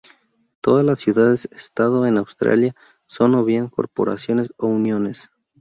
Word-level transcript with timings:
Todas 0.61 0.83
las 0.83 0.97
ciudades-estado 0.97 2.07
en 2.07 2.17
Australia 2.17 2.73
son 3.05 3.35
o 3.35 3.43
bien 3.45 3.67
Corporaciones 3.69 4.51
o 4.57 4.65
Uniones. 4.65 5.29